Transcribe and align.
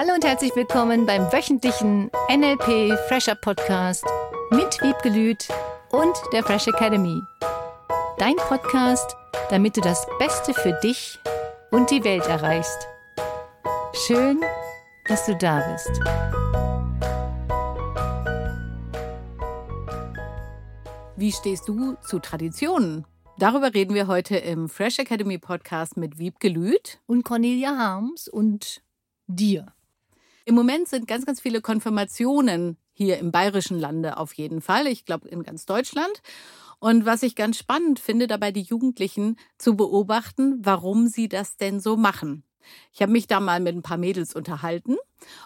Hallo 0.00 0.14
und 0.14 0.24
herzlich 0.24 0.54
willkommen 0.54 1.06
beim 1.06 1.22
wöchentlichen 1.32 2.08
NLP 2.30 2.96
Fresher 3.08 3.34
Podcast 3.34 4.04
mit 4.52 4.80
Wiebgelüt 4.80 5.48
und 5.90 6.16
der 6.32 6.44
Fresh 6.44 6.68
Academy. 6.68 7.20
Dein 8.16 8.36
Podcast, 8.36 9.16
damit 9.50 9.76
du 9.76 9.80
das 9.80 10.06
Beste 10.20 10.54
für 10.54 10.78
dich 10.84 11.18
und 11.72 11.90
die 11.90 12.04
Welt 12.04 12.24
erreichst. 12.28 12.86
Schön, 14.06 14.40
dass 15.08 15.26
du 15.26 15.34
da 15.34 15.68
bist. 15.72 15.90
Wie 21.16 21.32
stehst 21.32 21.66
du 21.66 21.96
zu 22.06 22.20
Traditionen? 22.20 23.04
Darüber 23.36 23.74
reden 23.74 23.94
wir 23.94 24.06
heute 24.06 24.36
im 24.36 24.68
Fresh 24.68 25.00
Academy 25.00 25.38
Podcast 25.38 25.96
mit 25.96 26.20
Wiebke 26.20 26.50
Lüth 26.50 27.00
und 27.06 27.24
Cornelia 27.24 27.76
Harms 27.76 28.28
und 28.28 28.80
dir. 29.26 29.66
Im 30.48 30.54
Moment 30.54 30.88
sind 30.88 31.06
ganz, 31.06 31.26
ganz 31.26 31.42
viele 31.42 31.60
Konfirmationen 31.60 32.78
hier 32.94 33.18
im 33.18 33.30
bayerischen 33.30 33.78
Lande 33.78 34.16
auf 34.16 34.32
jeden 34.32 34.62
Fall. 34.62 34.86
Ich 34.86 35.04
glaube 35.04 35.28
in 35.28 35.42
ganz 35.42 35.66
Deutschland. 35.66 36.22
Und 36.78 37.04
was 37.04 37.22
ich 37.22 37.34
ganz 37.36 37.58
spannend 37.58 38.00
finde, 38.00 38.26
dabei 38.26 38.50
die 38.50 38.62
Jugendlichen 38.62 39.36
zu 39.58 39.76
beobachten, 39.76 40.58
warum 40.64 41.06
sie 41.06 41.28
das 41.28 41.58
denn 41.58 41.80
so 41.80 41.98
machen. 41.98 42.44
Ich 42.94 43.02
habe 43.02 43.12
mich 43.12 43.26
da 43.26 43.40
mal 43.40 43.60
mit 43.60 43.76
ein 43.76 43.82
paar 43.82 43.98
Mädels 43.98 44.34
unterhalten 44.34 44.96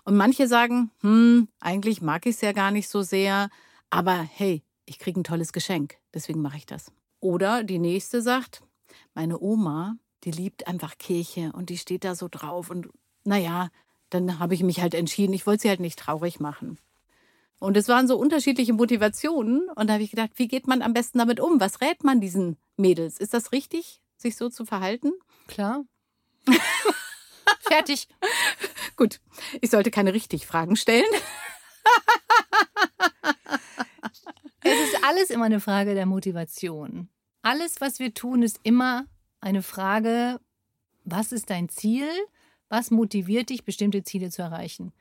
und 0.05 0.17
manche 0.17 0.47
sagen, 0.47 0.93
hm, 1.01 1.49
eigentlich 1.59 2.01
mag 2.01 2.25
ich 2.27 2.37
es 2.37 2.41
ja 2.41 2.53
gar 2.53 2.71
nicht 2.71 2.89
so 2.89 3.03
sehr, 3.03 3.51
aber 3.91 4.15
hey, 4.15 4.63
ich 4.85 5.01
kriege 5.01 5.19
ein 5.19 5.25
tolles 5.25 5.53
Geschenk, 5.53 5.97
deswegen 6.15 6.41
mache 6.43 6.59
ich 6.59 6.67
das. 6.67 6.93
Oder 7.19 7.65
die 7.65 7.81
nächste 7.81 8.23
sagt, 8.23 8.63
meine 9.15 9.41
Oma, 9.41 9.97
die 10.23 10.31
liebt 10.31 10.69
einfach 10.69 10.97
Kirche 10.97 11.51
und 11.55 11.71
die 11.71 11.79
steht 11.79 12.05
da 12.05 12.15
so 12.15 12.29
drauf 12.31 12.71
und 12.71 12.89
naja, 13.25 13.69
dann 14.15 14.39
habe 14.39 14.55
ich 14.55 14.63
mich 14.63 14.81
halt 14.81 14.95
entschieden, 14.95 15.33
ich 15.33 15.47
wollte 15.47 15.63
sie 15.63 15.69
halt 15.69 15.81
nicht 15.81 15.99
traurig 15.99 16.41
machen. 16.41 16.79
Und 17.59 17.77
es 17.77 17.89
waren 17.89 18.09
so 18.09 18.17
unterschiedliche 18.17 18.73
Motivationen. 18.73 19.69
Und 19.77 19.87
da 19.87 19.95
habe 19.95 20.03
ich 20.03 20.11
gedacht, 20.11 20.33
wie 20.35 20.49
geht 20.49 20.67
man 20.67 20.83
am 20.83 20.95
besten 20.95 21.19
damit 21.19 21.39
um? 21.39 21.61
Was 21.61 21.81
rät 21.81 22.03
man 22.03 22.21
diesen 22.21 22.57
Mädels? 22.77 23.19
Ist 23.19 23.35
das 23.35 23.53
richtig, 23.53 24.03
sich 24.17 24.37
so 24.37 24.49
zu 24.49 24.65
verhalten? 24.65 25.13
Klar. 25.47 25.85
Fertig. 27.61 28.09
Gut, 28.97 29.21
ich 29.61 29.71
sollte 29.71 29.93
keine 29.93 30.13
richtig 30.13 30.47
Fragen 30.47 30.75
stellen. 30.75 31.05
es 34.63 34.81
ist 34.81 35.05
alles 35.05 35.31
immer 35.31 35.45
eine 35.45 35.61
Frage 35.61 35.95
der 35.95 36.07
Motivation. 36.07 37.09
Alles, 37.43 37.81
was 37.81 38.01
wir 38.01 38.13
tun, 38.13 38.43
ist 38.43 38.59
immer 38.65 39.07
eine 39.41 39.63
Frage, 39.63 40.41
was 41.05 41.31
ist 41.31 41.51
dein 41.51 41.69
Ziel? 41.69 42.09
Was 42.73 42.91
motiviert 42.91 43.51
dich, 43.51 43.67
bestimmte 43.67 44.03
Ziele 44.03 44.31
zu 44.31 44.41
erreichen? 44.41 44.95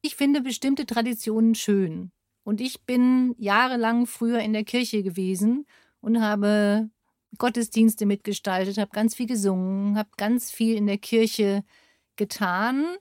Ich 0.00 0.16
finde 0.16 0.40
bestimmte 0.40 0.86
Traditionen 0.86 1.54
schön. 1.54 2.10
Und 2.42 2.58
ich 2.58 2.86
bin 2.86 3.34
jahrelang 3.36 4.06
früher 4.06 4.38
in 4.38 4.54
der 4.54 4.64
Kirche 4.64 5.02
gewesen 5.02 5.66
und 6.00 6.22
habe 6.22 6.88
Gottesdienste 7.36 8.06
mitgestaltet, 8.06 8.78
habe 8.78 8.92
ganz 8.94 9.14
viel 9.14 9.26
gesungen, 9.26 9.98
habe 9.98 10.08
ganz 10.16 10.50
viel 10.50 10.74
in 10.74 10.86
der 10.86 10.96
Kirche 10.96 11.64
getan, 12.16 12.96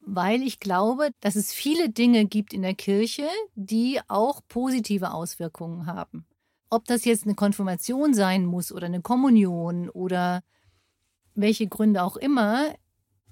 weil 0.00 0.42
ich 0.42 0.58
glaube, 0.58 1.10
dass 1.20 1.36
es 1.36 1.52
viele 1.52 1.90
Dinge 1.90 2.24
gibt 2.24 2.54
in 2.54 2.62
der 2.62 2.74
Kirche, 2.74 3.28
die 3.56 4.00
auch 4.08 4.40
positive 4.48 5.12
Auswirkungen 5.12 5.84
haben. 5.84 6.24
Ob 6.70 6.86
das 6.86 7.04
jetzt 7.04 7.24
eine 7.24 7.34
Konfirmation 7.34 8.14
sein 8.14 8.46
muss 8.46 8.72
oder 8.72 8.86
eine 8.86 9.02
Kommunion 9.02 9.90
oder 9.90 10.42
welche 11.34 11.66
Gründe 11.66 12.02
auch 12.02 12.16
immer, 12.16 12.74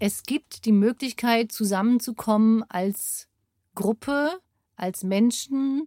es 0.04 0.24
gibt 0.24 0.64
die 0.64 0.72
Möglichkeit, 0.72 1.52
zusammenzukommen 1.52 2.64
als 2.68 3.28
Gruppe, 3.76 4.40
als 4.74 5.04
Menschen, 5.04 5.86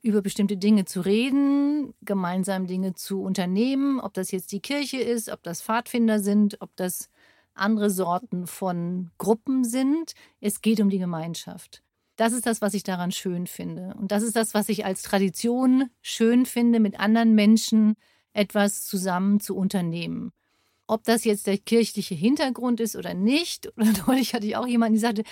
über 0.00 0.22
bestimmte 0.22 0.56
Dinge 0.56 0.84
zu 0.84 1.00
reden, 1.00 1.92
gemeinsam 2.02 2.68
Dinge 2.68 2.94
zu 2.94 3.20
unternehmen, 3.20 3.98
ob 3.98 4.14
das 4.14 4.30
jetzt 4.30 4.52
die 4.52 4.60
Kirche 4.60 4.98
ist, 4.98 5.28
ob 5.28 5.42
das 5.42 5.60
Pfadfinder 5.60 6.20
sind, 6.20 6.58
ob 6.60 6.76
das 6.76 7.10
andere 7.52 7.90
Sorten 7.90 8.46
von 8.46 9.10
Gruppen 9.18 9.64
sind. 9.64 10.12
Es 10.40 10.60
geht 10.60 10.78
um 10.78 10.88
die 10.88 11.00
Gemeinschaft. 11.00 11.82
Das 12.14 12.32
ist 12.32 12.46
das, 12.46 12.62
was 12.62 12.74
ich 12.74 12.84
daran 12.84 13.10
schön 13.10 13.48
finde. 13.48 13.92
Und 13.98 14.12
das 14.12 14.22
ist 14.22 14.36
das, 14.36 14.54
was 14.54 14.68
ich 14.68 14.84
als 14.84 15.02
Tradition 15.02 15.90
schön 16.00 16.46
finde, 16.46 16.78
mit 16.78 17.00
anderen 17.00 17.34
Menschen 17.34 17.96
etwas 18.32 18.86
zusammen 18.86 19.40
zu 19.40 19.56
unternehmen 19.56 20.32
ob 20.88 21.04
das 21.04 21.24
jetzt 21.24 21.46
der 21.46 21.58
kirchliche 21.58 22.14
Hintergrund 22.14 22.80
ist 22.80 22.96
oder 22.96 23.14
nicht. 23.14 23.68
Oder 23.76 23.92
neulich 24.06 24.34
hatte 24.34 24.46
ich 24.46 24.56
auch 24.56 24.66
jemanden, 24.66 24.94
die 24.94 25.00
sagte, 25.00 25.22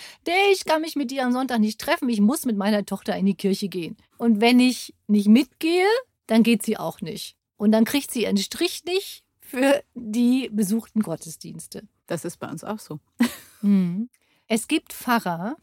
ich 0.53 0.65
kann 0.65 0.83
mich 0.83 0.95
mit 0.95 1.11
dir 1.11 1.25
am 1.25 1.33
Sonntag 1.33 1.59
nicht 1.59 1.81
treffen, 1.81 2.09
ich 2.09 2.21
muss 2.21 2.45
mit 2.45 2.57
meiner 2.57 2.85
Tochter 2.85 3.17
in 3.17 3.27
die 3.27 3.35
Kirche 3.35 3.69
gehen. 3.69 3.97
Und 4.19 4.41
wenn 4.41 4.61
ich 4.61 4.95
nicht 5.09 5.29
mitgehe, 5.29 5.87
dann 6.27 6.43
geht 6.43 6.63
sie 6.63 6.77
auch 6.77 7.01
nicht. 7.01 7.37
Und 7.57 7.73
dann 7.73 7.85
kriegt 7.85 8.11
sie 8.11 8.27
einen 8.27 8.37
Strich 8.37 8.85
nicht 8.85 9.25
für 9.41 9.83
die 9.95 10.51
besuchten 10.53 11.01
Gottesdienste. 11.01 11.89
Das 12.07 12.25
ist 12.25 12.37
bei 12.39 12.49
uns 12.49 12.63
auch 12.63 12.79
so. 12.79 13.01
Hm. 13.63 14.11
Es 14.49 14.69
gibt 14.69 14.93
Pfarrer, 14.93 15.57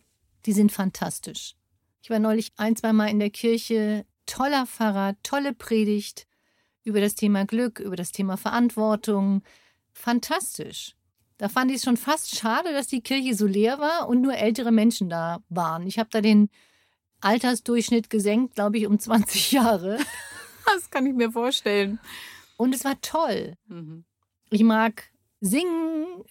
die 0.48 0.52
sind 0.52 0.72
fantastisch. 0.72 1.56
Ich 2.02 2.10
war 2.10 2.18
neulich 2.18 2.52
ein, 2.58 2.76
zwei 2.76 2.92
Mal 2.92 3.10
in 3.10 3.20
der 3.20 3.30
Kirche. 3.30 4.06
Toller 4.26 4.66
Pfarrer, 4.66 5.16
tolle 5.22 5.54
Predigt 5.54 6.26
über 6.84 7.00
das 7.00 7.14
Thema 7.14 7.46
Glück, 7.46 7.80
über 7.80 7.96
das 7.96 8.12
Thema 8.12 8.36
Verantwortung, 8.36 9.44
fantastisch. 9.94 10.96
Da 11.38 11.50
fand 11.50 11.72
ich 11.72 11.78
es 11.78 11.84
schon 11.84 11.98
fast 11.98 12.36
schade, 12.36 12.74
dass 12.74 12.88
die 12.88 13.02
Kirche 13.02 13.36
so 13.36 13.46
leer 13.46 13.80
war 13.80 14.08
und 14.08 14.22
nur 14.22 14.36
ältere 14.36 14.72
Menschen 14.72 15.10
da 15.10 15.40
waren. 15.50 15.88
Ich 15.88 16.00
habe 16.00 16.10
da 16.12 16.22
den 16.22 16.50
Altersdurchschnitt 17.22 18.10
gesenkt, 18.10 18.56
glaube 18.56 18.78
ich, 18.78 18.88
um 18.88 19.00
20 19.00 19.52
Jahre. 19.52 20.00
Das 20.66 20.90
kann 20.90 21.06
ich 21.06 21.14
mir 21.14 21.30
vorstellen. 21.30 22.00
Und 22.56 22.74
es 22.74 22.86
war 22.86 23.00
toll. 23.02 23.58
Mhm. 23.68 24.06
Ich 24.50 24.64
mag 24.64 25.10
singen, 25.42 26.24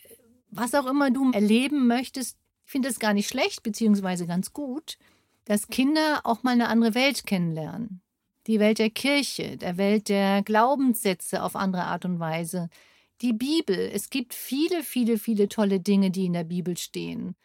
was 0.48 0.74
auch 0.74 0.86
immer 0.86 1.10
du 1.10 1.30
erleben 1.32 1.86
möchtest. 1.86 2.38
Ich 2.64 2.72
finde 2.72 2.88
es 2.88 2.98
gar 2.98 3.12
nicht 3.12 3.28
schlecht, 3.28 3.62
beziehungsweise 3.62 4.26
ganz 4.26 4.54
gut, 4.54 4.96
dass 5.44 5.68
Kinder 5.68 6.22
auch 6.24 6.42
mal 6.42 6.52
eine 6.52 6.68
andere 6.68 6.94
Welt 6.94 7.26
kennenlernen. 7.26 8.00
Die 8.46 8.58
Welt 8.58 8.78
der 8.78 8.88
Kirche, 8.88 9.58
der 9.58 9.76
Welt 9.76 10.08
der 10.08 10.42
Glaubenssätze 10.42 11.42
auf 11.42 11.54
andere 11.54 11.84
Art 11.84 12.06
und 12.06 12.18
Weise 12.18 12.70
die 13.22 13.32
Bibel. 13.32 13.90
Es 13.92 14.10
gibt 14.10 14.34
viele, 14.34 14.82
viele, 14.82 15.18
viele 15.18 15.48
tolle 15.48 15.80
Dinge, 15.80 16.10
die 16.10 16.26
in 16.26 16.32
der 16.32 16.44
Bibel 16.44 16.76
stehen, 16.76 17.36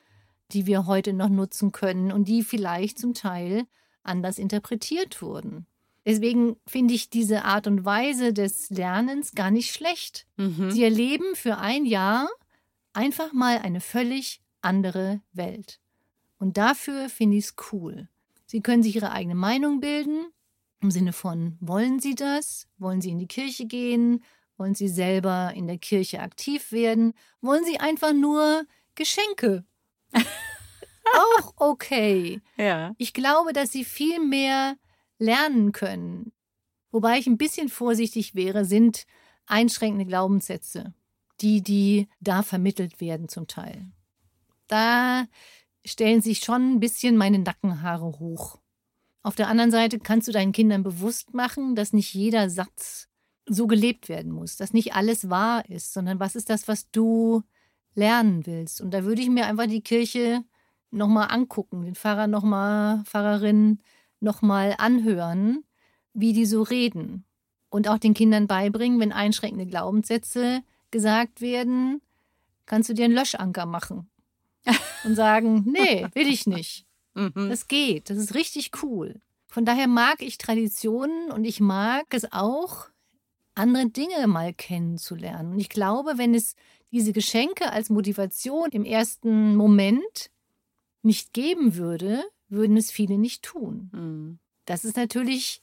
die 0.51 0.65
wir 0.65 0.85
heute 0.85 1.13
noch 1.13 1.29
nutzen 1.29 1.71
können 1.71 2.11
und 2.11 2.27
die 2.27 2.43
vielleicht 2.43 2.99
zum 2.99 3.13
Teil 3.13 3.65
anders 4.03 4.39
interpretiert 4.39 5.21
wurden. 5.21 5.67
Deswegen 6.05 6.55
finde 6.65 6.93
ich 6.93 7.09
diese 7.09 7.43
Art 7.43 7.67
und 7.67 7.83
Weise 7.83 8.33
des 8.33 8.69
Lernens 8.69 9.33
gar 9.33 9.51
nicht 9.51 9.71
schlecht. 9.71 10.25
Mhm. 10.37 10.71
Sie 10.71 10.83
erleben 10.83 11.35
für 11.35 11.57
ein 11.57 11.85
Jahr 11.85 12.29
einfach 12.93 13.33
mal 13.33 13.59
eine 13.59 13.81
völlig 13.81 14.41
andere 14.61 15.21
Welt. 15.33 15.79
Und 16.39 16.57
dafür 16.57 17.09
finde 17.09 17.37
ich 17.37 17.45
es 17.45 17.55
cool. 17.71 18.07
Sie 18.45 18.61
können 18.61 18.83
sich 18.83 18.95
ihre 18.95 19.11
eigene 19.11 19.35
Meinung 19.35 19.81
bilden, 19.81 20.27
im 20.79 20.91
Sinne 20.91 21.11
von, 21.11 21.57
wollen 21.59 21.99
Sie 21.99 22.15
das? 22.15 22.67
Wollen 22.77 23.01
Sie 23.01 23.09
in 23.09 23.19
die 23.19 23.27
Kirche 23.27 23.65
gehen? 23.65 24.23
Wollen 24.57 24.75
Sie 24.75 24.87
selber 24.87 25.53
in 25.55 25.67
der 25.67 25.77
Kirche 25.77 26.19
aktiv 26.19 26.71
werden? 26.71 27.13
Wollen 27.41 27.63
Sie 27.63 27.79
einfach 27.79 28.13
nur 28.13 28.65
Geschenke? 28.95 29.63
Auch 31.13 31.53
okay. 31.57 32.41
Ja. 32.57 32.93
Ich 32.97 33.13
glaube, 33.13 33.53
dass 33.53 33.71
Sie 33.71 33.85
viel 33.85 34.19
mehr 34.19 34.75
lernen 35.19 35.71
können. 35.71 36.31
Wobei 36.91 37.17
ich 37.19 37.27
ein 37.27 37.37
bisschen 37.37 37.69
vorsichtig 37.69 38.35
wäre, 38.35 38.65
sind 38.65 39.05
einschränkende 39.45 40.05
Glaubenssätze, 40.05 40.93
die, 41.41 41.61
die 41.61 42.07
da 42.19 42.43
vermittelt 42.43 42.99
werden 42.99 43.29
zum 43.29 43.47
Teil. 43.47 43.85
Da 44.67 45.27
stellen 45.85 46.21
sich 46.21 46.39
schon 46.39 46.73
ein 46.73 46.79
bisschen 46.79 47.15
meine 47.15 47.39
Nackenhaare 47.39 48.19
hoch. 48.19 48.59
Auf 49.23 49.35
der 49.35 49.47
anderen 49.47 49.71
Seite 49.71 49.99
kannst 49.99 50.27
du 50.27 50.31
deinen 50.31 50.51
Kindern 50.51 50.83
bewusst 50.83 51.33
machen, 51.33 51.75
dass 51.75 51.93
nicht 51.93 52.13
jeder 52.13 52.49
Satz 52.49 53.06
so 53.47 53.67
gelebt 53.67 54.09
werden 54.09 54.31
muss, 54.31 54.57
dass 54.57 54.73
nicht 54.73 54.93
alles 54.93 55.29
wahr 55.29 55.67
ist, 55.69 55.93
sondern 55.93 56.19
was 56.19 56.35
ist 56.35 56.49
das, 56.49 56.67
was 56.67 56.89
du 56.91 57.43
lernen 57.95 58.45
willst. 58.45 58.81
Und 58.81 58.91
da 58.91 59.03
würde 59.03 59.21
ich 59.21 59.29
mir 59.29 59.45
einfach 59.45 59.67
die 59.67 59.81
Kirche 59.81 60.43
nochmal 60.91 61.27
angucken, 61.31 61.83
den 61.83 61.95
Pfarrer 61.95 62.27
nochmal, 62.27 63.03
Pfarrerin 63.05 63.79
nochmal 64.19 64.75
anhören, 64.77 65.63
wie 66.13 66.33
die 66.33 66.45
so 66.45 66.61
reden. 66.61 67.25
Und 67.69 67.87
auch 67.87 67.97
den 67.97 68.13
Kindern 68.13 68.47
beibringen, 68.47 68.99
wenn 68.99 69.11
einschränkende 69.11 69.65
Glaubenssätze 69.65 70.61
gesagt 70.91 71.41
werden, 71.41 72.01
kannst 72.65 72.89
du 72.89 72.93
dir 72.93 73.05
einen 73.05 73.13
Löschanker 73.13 73.65
machen 73.65 74.09
und 75.03 75.15
sagen, 75.15 75.65
nee, 75.67 76.07
will 76.13 76.27
ich 76.27 76.47
nicht. 76.47 76.85
Mhm. 77.13 77.49
Das 77.49 77.67
geht, 77.67 78.09
das 78.09 78.17
ist 78.17 78.35
richtig 78.35 78.71
cool. 78.83 79.19
Von 79.47 79.65
daher 79.65 79.87
mag 79.87 80.21
ich 80.21 80.37
Traditionen 80.37 81.31
und 81.31 81.45
ich 81.45 81.59
mag 81.59 82.05
es 82.13 82.31
auch, 82.31 82.89
andere 83.57 83.89
Dinge 83.89 84.27
mal 84.27 84.53
kennenzulernen. 84.53 85.53
Und 85.53 85.59
ich 85.59 85.69
glaube, 85.69 86.17
wenn 86.17 86.33
es 86.33 86.55
diese 86.91 87.13
Geschenke 87.13 87.71
als 87.71 87.89
Motivation 87.89 88.69
im 88.71 88.85
ersten 88.85 89.55
Moment 89.55 90.29
nicht 91.01 91.33
geben 91.33 91.75
würde, 91.75 92.23
würden 92.49 92.77
es 92.77 92.91
viele 92.91 93.17
nicht 93.17 93.43
tun. 93.43 93.89
Mhm. 93.93 94.39
Das 94.65 94.85
ist 94.85 94.97
natürlich 94.97 95.61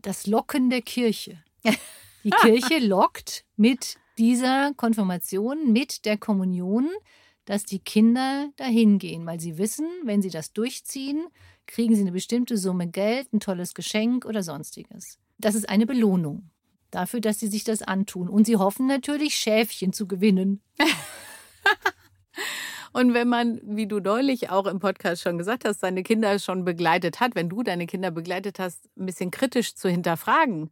das 0.00 0.26
Locken 0.26 0.70
der 0.70 0.82
Kirche. 0.82 1.42
Die 2.24 2.30
Kirche 2.30 2.78
lockt 2.78 3.46
mit 3.56 3.96
dieser 4.18 4.74
Konfirmation, 4.74 5.72
mit 5.72 6.04
der 6.04 6.18
Kommunion, 6.18 6.90
dass 7.46 7.64
die 7.64 7.78
Kinder 7.78 8.50
dahin 8.56 8.98
gehen, 8.98 9.24
weil 9.24 9.40
sie 9.40 9.56
wissen, 9.56 9.86
wenn 10.04 10.20
sie 10.20 10.28
das 10.28 10.52
durchziehen, 10.52 11.28
kriegen 11.66 11.94
sie 11.94 12.02
eine 12.02 12.12
bestimmte 12.12 12.58
Summe 12.58 12.88
Geld, 12.88 13.32
ein 13.32 13.40
tolles 13.40 13.72
Geschenk 13.72 14.26
oder 14.26 14.42
sonstiges. 14.42 15.18
Das 15.38 15.54
ist 15.54 15.70
eine 15.70 15.86
Belohnung 15.86 16.50
dafür, 16.90 17.20
dass 17.20 17.38
sie 17.38 17.48
sich 17.48 17.64
das 17.64 17.82
antun. 17.82 18.28
Und 18.28 18.44
sie 18.46 18.56
hoffen 18.56 18.86
natürlich, 18.86 19.34
Schäfchen 19.36 19.92
zu 19.92 20.06
gewinnen. 20.06 20.60
Und 22.92 23.14
wenn 23.14 23.28
man, 23.28 23.60
wie 23.62 23.86
du 23.86 24.00
neulich 24.00 24.50
auch 24.50 24.66
im 24.66 24.80
Podcast 24.80 25.22
schon 25.22 25.38
gesagt 25.38 25.64
hast, 25.64 25.80
seine 25.80 26.02
Kinder 26.02 26.38
schon 26.38 26.64
begleitet 26.64 27.20
hat, 27.20 27.34
wenn 27.34 27.48
du 27.48 27.62
deine 27.62 27.86
Kinder 27.86 28.10
begleitet 28.10 28.58
hast, 28.58 28.88
ein 28.96 29.06
bisschen 29.06 29.30
kritisch 29.30 29.74
zu 29.74 29.88
hinterfragen, 29.88 30.70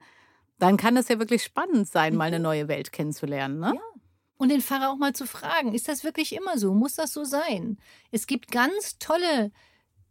dann 0.58 0.76
kann 0.76 0.96
es 0.96 1.08
ja 1.08 1.18
wirklich 1.20 1.44
spannend 1.44 1.86
sein, 1.88 2.16
mal 2.16 2.24
eine 2.24 2.40
neue 2.40 2.66
Welt 2.66 2.92
kennenzulernen. 2.92 3.60
Ne? 3.60 3.72
Ja. 3.74 4.00
Und 4.36 4.50
den 4.50 4.60
Pfarrer 4.60 4.90
auch 4.90 4.96
mal 4.96 5.14
zu 5.14 5.26
fragen, 5.26 5.74
ist 5.74 5.88
das 5.88 6.04
wirklich 6.04 6.34
immer 6.34 6.58
so? 6.58 6.74
Muss 6.74 6.94
das 6.94 7.12
so 7.12 7.24
sein? 7.24 7.78
Es 8.10 8.26
gibt 8.26 8.50
ganz 8.50 8.98
tolle 8.98 9.52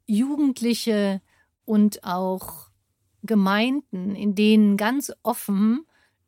Jugendliche 0.06 1.21
und 1.65 2.04
auch 2.06 2.69
Gemeinden, 3.24 4.15
in 4.15 4.36
denen 4.36 4.77
ganz 4.77 5.12
offen 5.24 5.86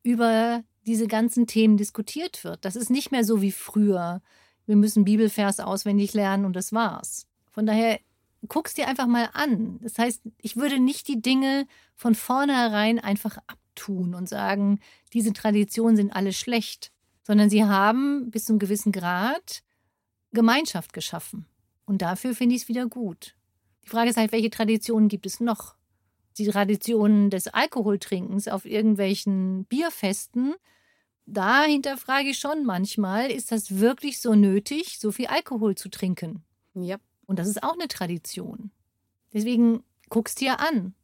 über 0.10 0.64
diese 0.86 1.08
ganzen 1.08 1.46
Themen 1.46 1.78
diskutiert 1.78 2.44
wird. 2.44 2.66
Das 2.66 2.76
ist 2.76 2.90
nicht 2.90 3.12
mehr 3.12 3.24
so 3.24 3.42
wie 3.42 3.52
früher. 3.52 4.22
Wir 4.66 4.76
müssen 4.76 5.06
Bibelvers 5.06 5.60
auswendig 5.60 6.14
lernen 6.14 6.46
und 6.46 6.56
das 6.56 6.74
war's. 6.74 7.28
Von 7.52 7.66
daher 7.66 8.00
guck's 8.48 8.74
dir 8.74 8.88
einfach 8.88 9.08
mal 9.08 9.30
an. 9.34 9.80
Das 9.82 10.00
heißt, 10.00 10.22
ich 10.42 10.58
würde 10.58 10.80
nicht 10.80 11.08
die 11.08 11.22
Dinge 11.22 11.68
von 11.96 12.16
vornherein 12.16 13.00
einfach 13.00 13.38
abtun 13.48 14.16
und 14.16 14.28
sagen, 14.28 14.80
diese 15.14 15.34
Traditionen 15.34 15.96
sind 15.96 16.12
alle 16.12 16.34
schlecht, 16.34 16.92
sondern 17.24 17.50
sie 17.50 17.66
haben 17.66 18.32
bis 18.32 18.46
zu 18.46 18.54
einem 18.54 18.60
gewissen 18.60 18.92
Grad 18.92 19.62
Gemeinschaft 20.32 20.94
geschaffen. 20.94 21.46
Und 21.86 22.02
dafür 22.02 22.36
finde 22.36 22.56
ich 22.56 22.64
es 22.64 22.68
wieder 22.68 22.88
gut. 22.88 23.36
Die 23.84 23.90
Frage 23.90 24.10
ist 24.10 24.18
halt, 24.18 24.32
welche 24.32 24.50
Traditionen 24.50 25.08
gibt 25.08 25.26
es 25.26 25.40
noch? 25.40 25.76
Die 26.40 26.48
Traditionen 26.48 27.30
des 27.30 27.50
Alkoholtrinkens 27.50 28.48
auf 28.48 28.64
irgendwelchen 28.64 29.66
Bierfesten, 29.66 30.56
da 31.26 31.64
hinterfrage 31.64 32.30
ich 32.30 32.40
schon 32.40 32.66
manchmal, 32.66 33.30
ist 33.30 33.52
das 33.52 33.80
wirklich 33.80 34.22
so 34.22 34.36
nötig, 34.36 35.00
so 35.00 35.12
viel 35.12 35.28
Alkohol 35.28 35.76
zu 35.76 35.90
trinken? 35.90 36.44
Ja. 36.76 36.98
Und 37.26 37.40
das 37.40 37.50
ist 37.50 37.62
auch 37.62 37.74
eine 37.74 37.90
Tradition. 37.90 38.72
Deswegen 39.34 39.84
guckst 40.08 40.40
dir 40.40 40.62
an. 40.62 40.96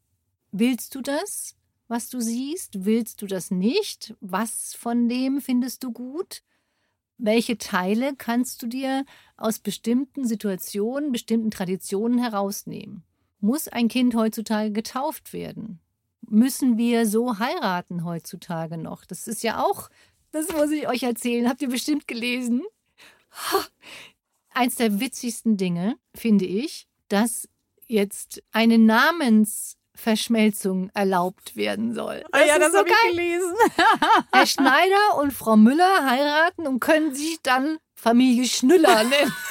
Willst 0.53 0.95
du 0.95 1.01
das, 1.01 1.57
was 1.89 2.09
du 2.09 2.21
siehst? 2.21 2.85
Willst 2.85 3.21
du 3.21 3.27
das 3.27 3.51
nicht? 3.51 4.15
Was 4.21 4.73
von 4.73 5.09
dem 5.09 5.41
findest 5.41 5.83
du 5.83 5.91
gut? 5.91 6.43
Welche 7.17 7.57
Teile 7.57 8.15
kannst 8.15 8.61
du 8.61 8.67
dir 8.67 9.05
aus 9.35 9.59
bestimmten 9.59 10.25
Situationen, 10.25 11.11
bestimmten 11.11 11.51
Traditionen 11.51 12.19
herausnehmen? 12.19 13.03
Muss 13.45 13.67
ein 13.67 13.89
Kind 13.89 14.15
heutzutage 14.15 14.71
getauft 14.71 15.31
werden? 15.31 15.79
Müssen 16.27 16.79
wir 16.79 17.05
so 17.05 17.37
heiraten 17.37 18.03
heutzutage 18.03 18.79
noch? 18.79 19.05
Das 19.05 19.27
ist 19.27 19.43
ja 19.43 19.63
auch, 19.63 19.91
das 20.31 20.51
muss 20.51 20.71
ich 20.71 20.87
euch 20.87 21.03
erzählen, 21.03 21.47
habt 21.47 21.61
ihr 21.61 21.69
bestimmt 21.69 22.07
gelesen. 22.07 22.63
Eins 24.49 24.77
der 24.77 24.99
witzigsten 24.99 25.57
Dinge 25.57 25.95
finde 26.15 26.45
ich, 26.45 26.87
dass 27.07 27.47
jetzt 27.85 28.41
eine 28.51 28.79
Namensverschmelzung 28.79 30.89
erlaubt 30.95 31.55
werden 31.55 31.93
soll. 31.93 32.25
Das 32.31 32.41
ah 32.41 32.45
ja, 32.47 32.57
das 32.57 32.71
so 32.71 32.79
habe 32.79 32.89
ich 32.89 32.95
gelesen. 33.11 33.53
Herr 34.33 34.47
Schneider 34.47 35.19
und 35.19 35.33
Frau 35.33 35.55
Müller 35.55 36.09
heiraten 36.09 36.65
und 36.65 36.79
können 36.79 37.13
sich 37.13 37.37
dann 37.43 37.77
Familie 37.93 38.47
Schnüller 38.47 39.03
nennen. 39.03 39.31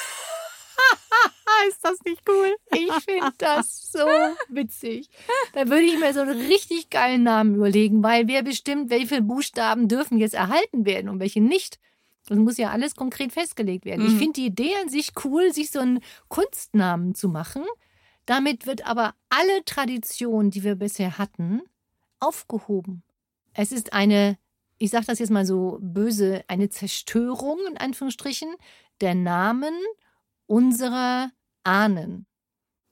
ist 1.69 1.85
das 1.85 1.99
nicht 2.05 2.23
cool? 2.29 2.55
Ich 2.73 2.93
finde 3.05 3.33
das 3.39 3.91
so 3.91 4.07
witzig. 4.49 5.09
Da 5.53 5.69
würde 5.69 5.85
ich 5.85 5.99
mir 5.99 6.13
so 6.13 6.21
einen 6.21 6.47
richtig 6.47 6.91
geilen 6.91 7.23
Namen 7.23 7.57
überlegen, 7.57 8.03
weil 8.03 8.29
wer 8.29 8.43
bestimmt, 8.43 8.91
welche 8.91 9.23
Buchstaben 9.23 9.89
dürfen 9.89 10.19
jetzt 10.19 10.35
erhalten 10.35 10.85
werden 10.85 11.09
und 11.09 11.21
welche 11.21 11.41
nicht. 11.41 11.79
Das 12.27 12.39
muss 12.39 12.57
ja 12.57 12.71
alles 12.71 12.95
konkret 12.95 13.33
festgelegt 13.33 13.85
werden. 13.85 14.05
Mhm. 14.05 14.13
Ich 14.13 14.19
finde 14.19 14.33
die 14.35 14.47
Idee 14.47 14.75
an 14.83 14.89
sich 14.89 15.13
cool, 15.25 15.53
sich 15.53 15.71
so 15.71 15.81
einen 15.81 16.01
Kunstnamen 16.29 17.15
zu 17.15 17.29
machen. 17.29 17.65
Damit 18.27 18.67
wird 18.67 18.87
aber 18.87 19.15
alle 19.29 19.65
Tradition, 19.65 20.51
die 20.51 20.65
wir 20.65 20.77
bisher 20.77 21.19
hatten, 21.19 21.61
aufgehoben. 22.21 23.03
Es 23.53 23.71
ist 23.71 23.93
eine, 23.93 24.39
ich 24.79 24.91
sage 24.91 25.07
das 25.07 25.19
jetzt 25.19 25.31
mal 25.31 25.45
so 25.45 25.79
böse, 25.81 26.43
eine 26.49 26.71
Zerstörung 26.71 27.59
in 27.69 27.77
Anführungsstrichen 27.77 28.55
der 29.01 29.15
Namen 29.15 29.75
unserer 30.47 31.31
Ahnen. 31.65 32.27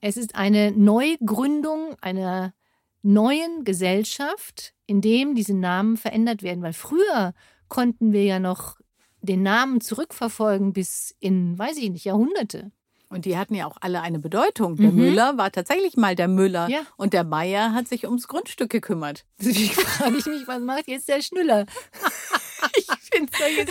Es 0.00 0.16
ist 0.16 0.34
eine 0.34 0.72
Neugründung 0.72 1.96
einer 2.00 2.54
neuen 3.02 3.64
Gesellschaft, 3.64 4.74
in 4.86 5.00
dem 5.00 5.34
diese 5.34 5.54
Namen 5.54 5.96
verändert 5.96 6.42
werden. 6.42 6.62
Weil 6.62 6.72
früher 6.72 7.34
konnten 7.68 8.12
wir 8.12 8.24
ja 8.24 8.38
noch 8.38 8.76
den 9.20 9.42
Namen 9.42 9.80
zurückverfolgen 9.80 10.72
bis 10.72 11.14
in, 11.20 11.58
weiß 11.58 11.76
ich 11.78 11.90
nicht, 11.90 12.04
Jahrhunderte. 12.04 12.72
Und 13.08 13.26
die 13.26 13.36
hatten 13.36 13.54
ja 13.54 13.66
auch 13.66 13.76
alle 13.80 14.00
eine 14.00 14.18
Bedeutung. 14.18 14.76
Der 14.76 14.90
mhm. 14.90 14.96
Müller 14.96 15.36
war 15.36 15.52
tatsächlich 15.52 15.96
mal 15.96 16.16
der 16.16 16.28
Müller. 16.28 16.68
Ja. 16.70 16.80
Und 16.96 17.12
der 17.12 17.24
Meier 17.24 17.74
hat 17.74 17.86
sich 17.86 18.06
ums 18.06 18.26
Grundstück 18.26 18.70
gekümmert. 18.70 19.26
Deswegen 19.38 19.74
frage 19.74 20.16
ich 20.16 20.26
mich, 20.26 20.48
was 20.48 20.62
macht 20.62 20.88
jetzt 20.88 21.08
der 21.08 21.20
Schnüller? 21.20 21.66
ich 22.76 22.86
finde 23.12 23.32
es 23.32 23.70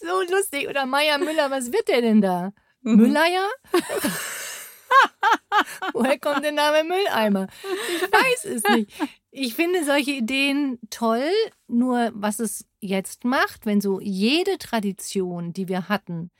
so 0.00 0.34
lustig. 0.34 0.68
Oder 0.68 0.86
Meier 0.86 1.18
Müller, 1.18 1.50
was 1.50 1.72
wird 1.72 1.88
der 1.88 2.02
denn 2.02 2.20
da? 2.20 2.52
Mhm. 2.88 2.96
Mülleier? 2.96 3.48
Woher 5.92 6.18
kommt 6.18 6.44
der 6.44 6.52
Name 6.52 6.84
Mülleimer? 6.84 7.48
Ich 7.96 8.02
weiß 8.02 8.44
es 8.46 8.62
nicht. 8.74 8.90
Ich 9.30 9.54
finde 9.54 9.84
solche 9.84 10.12
Ideen 10.12 10.78
toll, 10.88 11.30
nur 11.66 12.10
was 12.14 12.40
es 12.40 12.64
jetzt 12.80 13.24
macht, 13.24 13.66
wenn 13.66 13.82
so 13.82 14.00
jede 14.00 14.56
Tradition, 14.58 15.52
die 15.52 15.68
wir 15.68 15.90
hatten, 15.90 16.30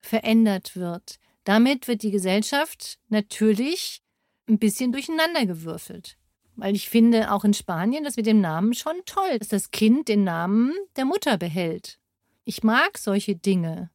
verändert 0.00 0.76
wird, 0.76 1.16
damit 1.44 1.88
wird 1.88 2.02
die 2.02 2.10
Gesellschaft 2.10 2.98
natürlich 3.08 4.02
ein 4.48 4.58
bisschen 4.58 4.92
durcheinandergewürfelt. 4.92 6.18
Weil 6.56 6.74
ich 6.74 6.88
finde 6.88 7.32
auch 7.32 7.44
in 7.44 7.54
Spanien 7.54 8.04
das 8.04 8.16
mit 8.16 8.26
dem 8.26 8.40
Namen 8.40 8.74
schon 8.74 8.96
toll, 9.06 9.38
dass 9.38 9.48
das 9.48 9.70
Kind 9.70 10.08
den 10.08 10.24
Namen 10.24 10.72
der 10.96 11.04
Mutter 11.04 11.38
behält. 11.38 11.98
Ich 12.44 12.62
mag 12.62 12.98
solche 12.98 13.34
Dinge. 13.34 13.90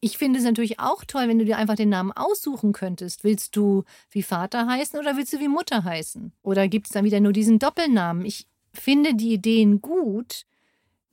Ich 0.00 0.16
finde 0.16 0.38
es 0.38 0.44
natürlich 0.44 0.78
auch 0.78 1.04
toll, 1.04 1.26
wenn 1.26 1.38
du 1.38 1.44
dir 1.44 1.56
einfach 1.56 1.74
den 1.74 1.88
Namen 1.88 2.12
aussuchen 2.12 2.72
könntest. 2.72 3.24
Willst 3.24 3.56
du 3.56 3.84
wie 4.10 4.22
Vater 4.22 4.66
heißen 4.66 4.98
oder 4.98 5.16
willst 5.16 5.32
du 5.32 5.40
wie 5.40 5.48
Mutter 5.48 5.82
heißen? 5.82 6.32
Oder 6.42 6.68
gibt 6.68 6.86
es 6.86 6.92
dann 6.92 7.04
wieder 7.04 7.20
nur 7.20 7.32
diesen 7.32 7.58
Doppelnamen? 7.58 8.24
Ich 8.24 8.46
finde 8.72 9.14
die 9.14 9.32
Ideen 9.32 9.80
gut, 9.80 10.44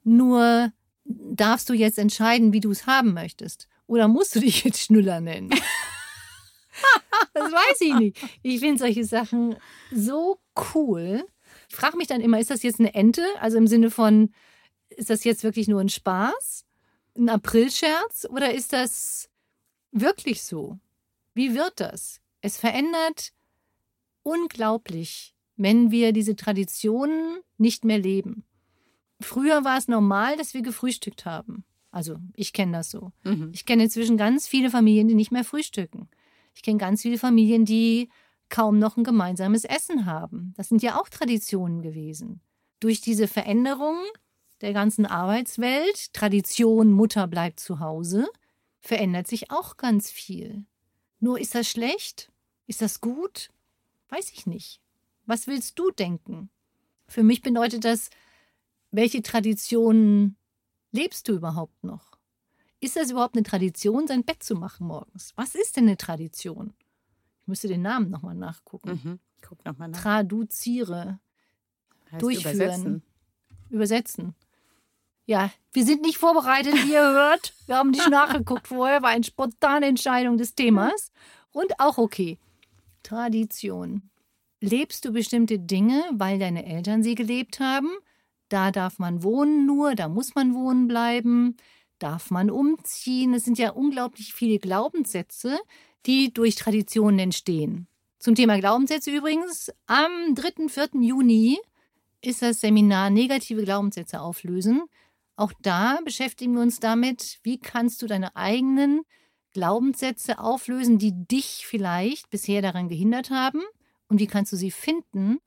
nur 0.03 0.71
darfst 1.03 1.69
du 1.69 1.73
jetzt 1.73 1.97
entscheiden, 1.97 2.53
wie 2.53 2.59
du 2.59 2.69
es 2.69 2.85
haben 2.85 3.13
möchtest. 3.13 3.67
Oder 3.87 4.07
musst 4.07 4.35
du 4.35 4.39
dich 4.39 4.63
jetzt 4.65 4.81
Schnuller 4.81 5.19
nennen? 5.19 5.49
das 7.33 7.51
weiß 7.51 7.81
ich 7.81 7.93
nicht. 7.95 8.17
Ich 8.43 8.59
finde 8.59 8.79
solche 8.79 9.03
Sachen 9.03 9.55
so 9.91 10.39
cool. 10.75 11.25
Ich 11.69 11.75
frage 11.75 11.97
mich 11.97 12.07
dann 12.07 12.21
immer, 12.21 12.39
ist 12.39 12.51
das 12.51 12.61
jetzt 12.63 12.79
eine 12.79 12.93
Ente? 12.93 13.23
Also 13.39 13.57
im 13.57 13.67
Sinne 13.67 13.89
von, 13.89 14.31
ist 14.89 15.09
das 15.09 15.23
jetzt 15.23 15.43
wirklich 15.43 15.67
nur 15.67 15.81
ein 15.81 15.89
Spaß? 15.89 16.65
Ein 17.17 17.29
Aprilscherz 17.29 18.27
oder 18.29 18.53
ist 18.53 18.73
das 18.73 19.29
wirklich 19.91 20.43
so? 20.43 20.79
Wie 21.33 21.55
wird 21.55 21.79
das? 21.79 22.21
Es 22.41 22.57
verändert 22.57 23.31
unglaublich, 24.23 25.35
wenn 25.55 25.91
wir 25.91 26.11
diese 26.11 26.35
Traditionen 26.35 27.39
nicht 27.57 27.85
mehr 27.85 27.99
leben. 27.99 28.43
Früher 29.21 29.63
war 29.63 29.77
es 29.77 29.87
normal, 29.87 30.35
dass 30.37 30.53
wir 30.53 30.61
gefrühstückt 30.61 31.25
haben. 31.25 31.63
Also 31.91 32.17
ich 32.35 32.51
kenne 32.51 32.73
das 32.73 32.91
so. 32.91 33.13
Mhm. 33.23 33.51
Ich 33.53 33.65
kenne 33.65 33.83
inzwischen 33.83 34.17
ganz 34.17 34.47
viele 34.47 34.69
Familien, 34.69 35.07
die 35.07 35.15
nicht 35.15 35.31
mehr 35.31 35.45
frühstücken. 35.45 36.09
Ich 36.53 36.61
kenne 36.61 36.77
ganz 36.77 37.01
viele 37.01 37.17
Familien, 37.17 37.65
die 37.65 38.09
kaum 38.49 38.79
noch 38.79 38.97
ein 38.97 39.03
gemeinsames 39.03 39.63
Essen 39.63 40.05
haben. 40.05 40.53
Das 40.57 40.69
sind 40.69 40.83
ja 40.83 40.99
auch 40.99 41.09
Traditionen 41.09 41.81
gewesen. 41.81 42.41
Durch 42.79 43.01
diese 43.01 43.27
Veränderungen 43.27 44.03
der 44.61 44.73
ganzen 44.73 45.05
Arbeitswelt, 45.05 46.13
Tradition, 46.13 46.91
Mutter 46.91 47.27
bleibt 47.27 47.59
zu 47.59 47.79
Hause, 47.79 48.27
verändert 48.79 49.27
sich 49.27 49.51
auch 49.51 49.77
ganz 49.77 50.09
viel. 50.09 50.65
Nur 51.19 51.39
ist 51.39 51.55
das 51.55 51.69
schlecht? 51.69 52.31
Ist 52.67 52.81
das 52.81 53.01
gut? 53.01 53.49
Weiß 54.09 54.31
ich 54.31 54.45
nicht. 54.45 54.79
Was 55.25 55.47
willst 55.47 55.77
du 55.79 55.91
denken? 55.91 56.49
Für 57.07 57.23
mich 57.23 57.41
bedeutet 57.41 57.83
das, 57.85 58.09
welche 58.91 59.21
Traditionen 59.21 60.37
lebst 60.91 61.27
du 61.27 61.33
überhaupt 61.33 61.83
noch? 61.83 62.11
Ist 62.79 62.95
das 62.95 63.11
überhaupt 63.11 63.35
eine 63.35 63.43
Tradition, 63.43 64.07
sein 64.07 64.23
Bett 64.23 64.43
zu 64.43 64.55
machen 64.55 64.87
morgens? 64.87 65.33
Was 65.35 65.55
ist 65.55 65.75
denn 65.75 65.85
eine 65.85 65.97
Tradition? 65.97 66.73
Ich 67.41 67.47
müsste 67.47 67.67
den 67.67 67.81
Namen 67.81 68.09
nochmal 68.09 68.35
nachgucken. 68.35 69.01
Mhm. 69.03 69.19
Guck 69.41 69.65
nochmal 69.65 69.89
nach. 69.89 70.01
Traduziere. 70.01 71.19
Heißt 72.11 72.21
durchführen. 72.21 72.55
Übersetzen. 72.55 73.03
Übersetzen. 73.69 74.35
Ja, 75.25 75.51
wir 75.73 75.83
sind 75.83 76.03
nicht 76.03 76.17
vorbereitet, 76.17 76.73
wie 76.73 76.93
ihr 76.93 77.01
hört. 77.01 77.53
Wir 77.65 77.77
haben 77.77 77.89
nicht 77.89 78.09
nachgeguckt 78.09 78.67
vorher, 78.67 79.01
war 79.01 79.09
eine 79.09 79.23
spontane 79.23 79.87
Entscheidung 79.87 80.37
des 80.37 80.53
Themas. 80.53 81.11
Und 81.51 81.79
auch 81.79 81.97
okay. 81.97 82.37
Tradition. 83.01 84.09
Lebst 84.61 85.05
du 85.05 85.11
bestimmte 85.11 85.59
Dinge, 85.59 86.03
weil 86.11 86.37
deine 86.37 86.65
Eltern 86.65 87.03
sie 87.03 87.15
gelebt 87.15 87.59
haben? 87.59 87.89
Da 88.49 88.71
darf 88.71 88.99
man 88.99 89.23
wohnen 89.23 89.65
nur, 89.65 89.95
da 89.95 90.07
muss 90.07 90.35
man 90.35 90.53
wohnen 90.53 90.87
bleiben, 90.87 91.57
darf 91.97 92.29
man 92.29 92.51
umziehen. 92.51 93.33
Es 93.33 93.45
sind 93.45 93.57
ja 93.57 93.71
unglaublich 93.71 94.33
viele 94.33 94.59
Glaubenssätze, 94.59 95.57
die 96.05 96.33
durch 96.33 96.55
Traditionen 96.55 97.19
entstehen. 97.19 97.87
Zum 98.19 98.35
Thema 98.35 98.59
Glaubenssätze 98.59 99.11
übrigens, 99.11 99.71
am 99.87 100.35
3. 100.35 100.67
4. 100.67 101.01
Juni 101.01 101.59
ist 102.21 102.41
das 102.41 102.61
Seminar 102.61 103.09
Negative 103.09 103.63
Glaubenssätze 103.63 104.21
auflösen. 104.21 104.83
Auch 105.35 105.53
da 105.61 105.99
beschäftigen 106.03 106.53
wir 106.53 106.61
uns 106.61 106.79
damit, 106.79 107.39
wie 107.43 107.59
kannst 107.59 108.01
du 108.01 108.07
deine 108.07 108.35
eigenen 108.35 109.01
Glaubenssätze 109.51 110.39
auflösen, 110.39 110.97
die 110.97 111.13
dich 111.13 111.65
vielleicht 111.65 112.29
bisher 112.29 112.61
daran 112.61 112.89
gehindert 112.89 113.29
haben 113.29 113.61
und 114.07 114.19
wie 114.19 114.27
kannst 114.27 114.51
du 114.51 114.57
sie 114.57 114.71
finden, 114.71 115.39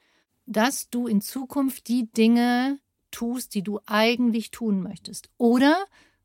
dass 0.47 0.89
du 0.91 1.07
in 1.07 1.21
Zukunft 1.21 1.89
die 1.89 2.11
Dinge 2.11 2.81
tust, 3.11 3.55
die 3.55 3.63
du 3.63 3.81
eigentlich 3.87 4.51
tun 4.51 4.83
möchtest. 4.83 5.31
Oder 5.37 5.77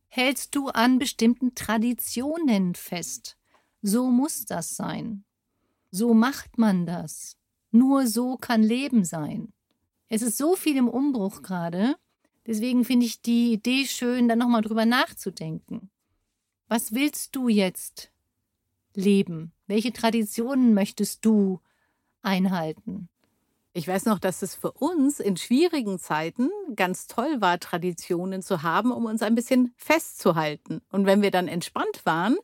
hältst 0.08 0.56
du 0.56 0.68
an 0.70 1.00
bestimmten 1.00 1.56
Traditionen 1.56 2.76
fest? 2.76 3.38
So 3.82 4.10
muss 4.10 4.46
das 4.46 4.76
sein. 4.76 5.26
So 5.92 6.14
macht 6.14 6.58
man 6.58 6.86
das. 6.86 7.38
Nur 7.72 8.08
so 8.08 8.38
kann 8.38 8.64
Leben 8.64 9.04
sein. 9.04 9.52
Es 10.08 10.22
ist 10.22 10.38
so 10.38 10.56
viel 10.56 10.78
im 10.78 10.88
Umbruch 10.88 11.42
gerade. 11.42 11.96
Deswegen 12.46 12.84
finde 12.86 13.06
ich 13.06 13.22
die 13.22 13.54
Idee 13.54 13.86
schön, 13.86 14.28
da 14.28 14.36
nochmal 14.36 14.62
drüber 14.62 14.86
nachzudenken. 14.86 15.90
Was 16.68 16.94
willst 16.94 17.36
du 17.36 17.48
jetzt 17.48 18.12
leben? 18.94 19.52
Welche 19.68 19.94
Traditionen 19.94 20.74
möchtest 20.74 21.24
du 21.26 21.60
einhalten? 22.22 23.10
Ich 23.76 23.88
weiß 23.88 24.06
noch, 24.06 24.20
dass 24.20 24.44
es 24.44 24.54
für 24.54 24.72
uns 24.72 25.20
in 25.20 25.36
schwierigen 25.36 25.98
Zeiten 25.98 26.50
ganz 26.76 27.08
toll 27.08 27.42
war, 27.42 27.60
Traditionen 27.60 28.44
zu 28.44 28.62
haben, 28.62 28.92
um 28.92 29.06
uns 29.06 29.24
ein 29.24 29.34
bisschen 29.34 29.74
festzuhalten. 29.78 30.82
Und 30.92 31.08
wenn 31.08 31.24
wir 31.24 31.32
dann 31.32 31.48
entspannt 31.48 32.06
waren, 32.06 32.36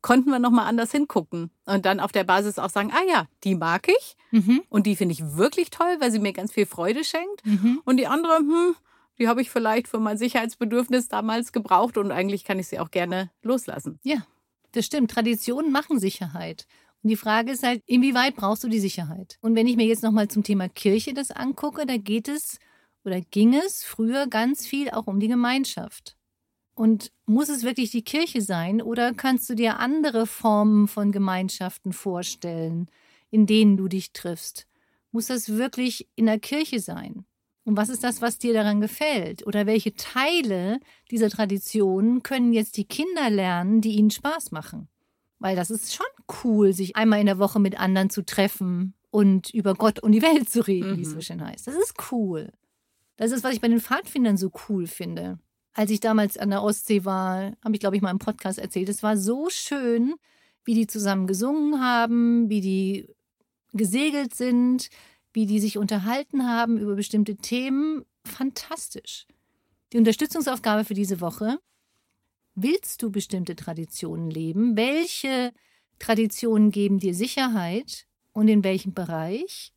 konnten 0.00 0.30
wir 0.30 0.38
nochmal 0.38 0.66
anders 0.66 0.92
hingucken 0.92 1.50
und 1.64 1.84
dann 1.86 1.98
auf 1.98 2.12
der 2.12 2.22
Basis 2.22 2.60
auch 2.60 2.70
sagen, 2.70 2.92
ah 2.92 3.02
ja, 3.08 3.26
die 3.42 3.56
mag 3.56 3.88
ich 3.88 4.16
Mhm. 4.30 4.62
und 4.68 4.86
die 4.86 4.94
finde 4.94 5.12
ich 5.14 5.36
wirklich 5.36 5.70
toll, 5.70 5.96
weil 5.98 6.12
sie 6.12 6.20
mir 6.20 6.32
ganz 6.32 6.52
viel 6.52 6.66
Freude 6.66 7.02
schenkt. 7.02 7.44
Mhm. 7.44 7.80
Und 7.84 7.96
die 7.96 8.06
andere, 8.06 8.36
hm, 8.36 8.76
die 9.18 9.28
habe 9.28 9.42
ich 9.42 9.50
vielleicht 9.50 9.88
für 9.88 9.98
mein 9.98 10.18
Sicherheitsbedürfnis 10.18 11.08
damals 11.08 11.52
gebraucht 11.52 11.96
und 11.98 12.10
eigentlich 12.12 12.44
kann 12.44 12.58
ich 12.58 12.68
sie 12.68 12.78
auch 12.78 12.90
gerne 12.90 13.30
loslassen. 13.42 13.98
Ja, 14.02 14.26
das 14.72 14.86
stimmt. 14.86 15.10
Traditionen 15.10 15.72
machen 15.72 15.98
Sicherheit. 15.98 16.66
Und 17.02 17.10
die 17.10 17.16
Frage 17.16 17.52
ist 17.52 17.62
halt, 17.62 17.82
inwieweit 17.86 18.36
brauchst 18.36 18.64
du 18.64 18.68
die 18.68 18.80
Sicherheit? 18.80 19.38
Und 19.40 19.54
wenn 19.54 19.66
ich 19.66 19.76
mir 19.76 19.86
jetzt 19.86 20.02
nochmal 20.02 20.28
zum 20.28 20.42
Thema 20.42 20.68
Kirche 20.68 21.14
das 21.14 21.30
angucke, 21.30 21.86
da 21.86 21.96
geht 21.96 22.28
es 22.28 22.58
oder 23.04 23.20
ging 23.20 23.54
es 23.54 23.84
früher 23.84 24.26
ganz 24.26 24.66
viel 24.66 24.90
auch 24.90 25.06
um 25.06 25.20
die 25.20 25.28
Gemeinschaft. 25.28 26.16
Und 26.74 27.12
muss 27.24 27.48
es 27.48 27.62
wirklich 27.62 27.90
die 27.90 28.04
Kirche 28.04 28.42
sein 28.42 28.82
oder 28.82 29.14
kannst 29.14 29.48
du 29.48 29.54
dir 29.54 29.78
andere 29.78 30.26
Formen 30.26 30.88
von 30.88 31.10
Gemeinschaften 31.10 31.92
vorstellen, 31.92 32.90
in 33.30 33.46
denen 33.46 33.76
du 33.76 33.88
dich 33.88 34.12
triffst? 34.12 34.66
Muss 35.10 35.28
das 35.28 35.48
wirklich 35.48 36.08
in 36.16 36.26
der 36.26 36.38
Kirche 36.38 36.80
sein? 36.80 37.24
Und 37.66 37.76
was 37.76 37.88
ist 37.88 38.04
das, 38.04 38.22
was 38.22 38.38
dir 38.38 38.54
daran 38.54 38.80
gefällt? 38.80 39.46
Oder 39.46 39.66
welche 39.66 39.94
Teile 39.94 40.78
dieser 41.10 41.28
Tradition 41.28 42.22
können 42.22 42.52
jetzt 42.52 42.76
die 42.76 42.84
Kinder 42.84 43.28
lernen, 43.28 43.80
die 43.80 43.96
ihnen 43.96 44.10
Spaß 44.10 44.52
machen? 44.52 44.88
Weil 45.40 45.56
das 45.56 45.70
ist 45.70 45.92
schon 45.94 46.06
cool, 46.44 46.72
sich 46.72 46.96
einmal 46.96 47.20
in 47.20 47.26
der 47.26 47.38
Woche 47.38 47.58
mit 47.60 47.78
anderen 47.78 48.08
zu 48.08 48.24
treffen 48.24 48.94
und 49.10 49.52
über 49.52 49.74
Gott 49.74 49.98
und 49.98 50.12
die 50.12 50.22
Welt 50.22 50.48
zu 50.48 50.66
reden, 50.66 50.96
wie 50.96 51.02
es 51.02 51.08
Mhm. 51.08 51.14
so 51.14 51.20
schön 51.20 51.44
heißt. 51.44 51.66
Das 51.66 51.74
ist 51.74 51.94
cool. 52.12 52.52
Das 53.16 53.32
ist, 53.32 53.42
was 53.44 53.52
ich 53.54 53.60
bei 53.60 53.68
den 53.68 53.80
Pfadfindern 53.80 54.36
so 54.36 54.50
cool 54.68 54.86
finde. 54.86 55.38
Als 55.74 55.90
ich 55.90 56.00
damals 56.00 56.38
an 56.38 56.50
der 56.50 56.62
Ostsee 56.62 57.04
war, 57.04 57.52
habe 57.64 57.74
ich, 57.74 57.80
glaube 57.80 57.96
ich, 57.96 58.02
mal 58.02 58.10
im 58.10 58.18
Podcast 58.18 58.58
erzählt, 58.58 58.88
es 58.88 59.02
war 59.02 59.16
so 59.16 59.48
schön, 59.50 60.14
wie 60.64 60.74
die 60.74 60.86
zusammen 60.86 61.26
gesungen 61.26 61.82
haben, 61.82 62.48
wie 62.48 62.60
die 62.60 63.08
gesegelt 63.72 64.34
sind, 64.34 64.88
wie 65.36 65.44
die 65.44 65.60
sich 65.60 65.76
unterhalten 65.76 66.48
haben 66.48 66.78
über 66.78 66.94
bestimmte 66.94 67.36
Themen. 67.36 68.06
Fantastisch. 68.24 69.26
Die 69.92 69.98
Unterstützungsaufgabe 69.98 70.86
für 70.86 70.94
diese 70.94 71.20
Woche. 71.20 71.58
Willst 72.54 73.02
du 73.02 73.10
bestimmte 73.10 73.54
Traditionen 73.54 74.30
leben? 74.30 74.78
Welche 74.78 75.52
Traditionen 75.98 76.70
geben 76.70 77.00
dir 77.00 77.14
Sicherheit 77.14 78.06
und 78.32 78.48
in 78.48 78.64
welchem 78.64 78.94
Bereich? 78.94 79.74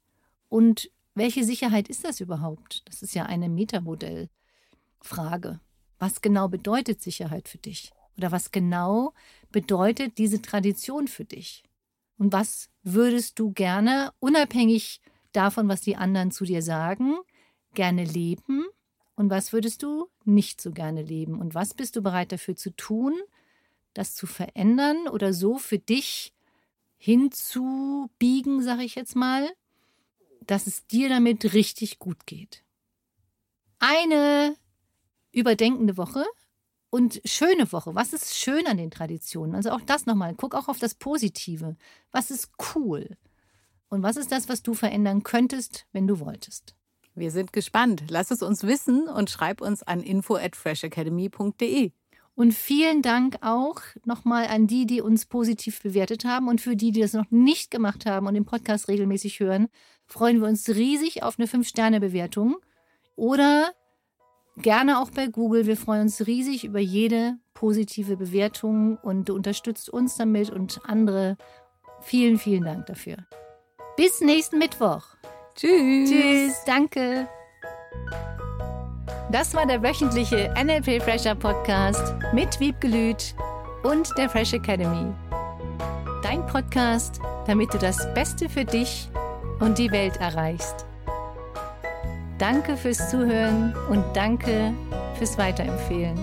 Und 0.47 0.89
welche 1.13 1.43
Sicherheit 1.43 1.89
ist 1.89 2.05
das 2.05 2.21
überhaupt? 2.21 2.83
Das 2.85 3.01
ist 3.01 3.13
ja 3.13 3.25
eine 3.25 3.49
Metamodellfrage. 3.49 5.59
Was 5.99 6.21
genau 6.21 6.47
bedeutet 6.47 7.01
Sicherheit 7.01 7.49
für 7.49 7.57
dich? 7.57 7.91
Oder 8.17 8.31
was 8.31 8.51
genau 8.51 9.13
bedeutet 9.51 10.19
diese 10.19 10.41
Tradition 10.41 11.09
für 11.09 11.25
dich? 11.25 11.63
Und 12.17 12.31
was 12.31 12.69
würdest 12.81 13.39
du 13.39 13.51
gerne, 13.51 14.13
unabhängig 14.19 15.01
davon, 15.31 15.67
was 15.67 15.81
die 15.81 15.95
anderen 15.95 16.31
zu 16.31 16.45
dir 16.45 16.61
sagen, 16.61 17.17
gerne 17.73 18.03
leben? 18.03 18.65
Und 19.15 19.29
was 19.29 19.51
würdest 19.51 19.83
du 19.83 20.07
nicht 20.23 20.61
so 20.61 20.71
gerne 20.71 21.01
leben? 21.01 21.39
Und 21.39 21.53
was 21.53 21.73
bist 21.73 21.95
du 21.95 22.01
bereit 22.01 22.31
dafür 22.31 22.55
zu 22.55 22.75
tun, 22.75 23.13
das 23.93 24.15
zu 24.15 24.27
verändern 24.27 25.07
oder 25.07 25.33
so 25.33 25.57
für 25.57 25.79
dich 25.79 26.33
hinzubiegen, 26.97 28.61
sage 28.61 28.83
ich 28.83 28.95
jetzt 28.95 29.15
mal, 29.15 29.49
dass 30.41 30.67
es 30.67 30.87
dir 30.87 31.09
damit 31.09 31.53
richtig 31.53 31.99
gut 31.99 32.25
geht? 32.25 32.63
Eine 33.79 34.55
überdenkende 35.31 35.97
Woche 35.97 36.25
und 36.89 37.21
schöne 37.25 37.71
Woche. 37.71 37.95
Was 37.95 38.13
ist 38.13 38.35
schön 38.35 38.67
an 38.67 38.77
den 38.77 38.91
Traditionen? 38.91 39.55
Also 39.55 39.71
auch 39.71 39.81
das 39.81 40.05
nochmal. 40.05 40.33
Guck 40.35 40.55
auch 40.55 40.67
auf 40.67 40.79
das 40.79 40.95
Positive. 40.95 41.75
Was 42.11 42.31
ist 42.31 42.51
cool? 42.75 43.17
Und 43.89 44.03
was 44.03 44.17
ist 44.17 44.31
das, 44.31 44.47
was 44.49 44.63
du 44.63 44.73
verändern 44.73 45.23
könntest, 45.23 45.85
wenn 45.91 46.07
du 46.07 46.19
wolltest? 46.19 46.75
Wir 47.15 47.31
sind 47.31 47.51
gespannt. 47.51 48.03
Lass 48.09 48.31
es 48.31 48.41
uns 48.41 48.63
wissen 48.63 49.07
und 49.07 49.29
schreib 49.29 49.61
uns 49.61 49.83
an 49.83 50.01
info 50.01 50.35
at 50.35 50.55
freshacademy.de. 50.55 51.91
Und 52.35 52.53
vielen 52.53 53.01
Dank 53.01 53.37
auch 53.41 53.81
nochmal 54.05 54.47
an 54.47 54.65
die, 54.65 54.85
die 54.85 55.01
uns 55.01 55.25
positiv 55.25 55.81
bewertet 55.81 56.23
haben. 56.23 56.47
Und 56.47 56.61
für 56.61 56.77
die, 56.77 56.91
die 56.91 57.01
das 57.01 57.11
noch 57.11 57.29
nicht 57.31 57.69
gemacht 57.71 58.05
haben 58.05 58.27
und 58.27 58.35
den 58.35 58.45
Podcast 58.45 58.87
regelmäßig 58.87 59.41
hören, 59.41 59.67
freuen 60.05 60.39
wir 60.39 60.47
uns 60.47 60.69
riesig 60.69 61.21
auf 61.21 61.37
eine 61.37 61.49
5-Sterne-Bewertung. 61.49 62.55
Oder 63.17 63.71
gerne 64.55 65.01
auch 65.01 65.09
bei 65.09 65.27
Google. 65.27 65.65
Wir 65.65 65.75
freuen 65.75 66.03
uns 66.03 66.25
riesig 66.27 66.63
über 66.63 66.79
jede 66.79 67.37
positive 67.53 68.15
Bewertung 68.15 68.97
und 68.97 69.27
du 69.27 69.35
unterstützt 69.35 69.89
uns 69.89 70.15
damit 70.15 70.49
und 70.49 70.79
andere. 70.85 71.35
Vielen, 71.99 72.37
vielen 72.37 72.63
Dank 72.63 72.85
dafür. 72.85 73.17
Bis 73.99 74.21
nächsten 74.21 74.59
Mittwoch. 74.59 75.03
Tschüss. 75.55 76.09
Tschüss, 76.09 76.63
danke. 76.65 77.27
Das 79.29 79.53
war 79.53 79.65
der 79.65 79.83
wöchentliche 79.83 80.53
NLP 80.57 81.03
Fresher 81.03 81.35
Podcast 81.35 82.15
mit 82.31 82.57
Wiebgelüt 82.61 83.35
und 83.83 84.17
der 84.17 84.29
Fresh 84.29 84.53
Academy. 84.53 85.13
Dein 86.23 86.47
Podcast, 86.47 87.19
damit 87.45 87.73
du 87.73 87.77
das 87.77 87.97
Beste 88.13 88.47
für 88.47 88.63
dich 88.63 89.09
und 89.59 89.77
die 89.77 89.91
Welt 89.91 90.15
erreichst. 90.21 90.85
Danke 92.37 92.77
fürs 92.77 93.09
Zuhören 93.09 93.75
und 93.89 94.05
danke 94.13 94.73
fürs 95.15 95.37
Weiterempfehlen. 95.37 96.17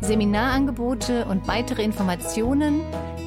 Seminarangebote 0.00 1.26
und 1.26 1.46
weitere 1.46 1.82
Informationen 1.82 2.80